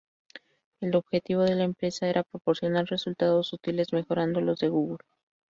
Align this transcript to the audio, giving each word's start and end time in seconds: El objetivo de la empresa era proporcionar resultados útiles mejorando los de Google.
El 0.79 0.95
objetivo 0.95 1.43
de 1.43 1.53
la 1.53 1.63
empresa 1.63 2.07
era 2.09 2.23
proporcionar 2.23 2.85
resultados 2.87 3.53
útiles 3.53 3.93
mejorando 3.93 4.41
los 4.41 4.57
de 4.59 4.69
Google. 4.69 4.97